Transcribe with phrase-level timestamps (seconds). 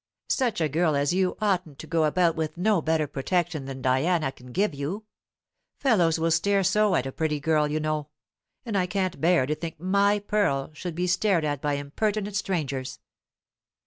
[0.31, 4.31] Such a girl as you oughtn't to go about with no better protection than Diana
[4.31, 5.05] can give you.
[5.77, 8.07] Fellows will stare so at a pretty girl, you know;
[8.65, 12.99] and I can't bear to think my pearl should be stared at by impertinent strangers."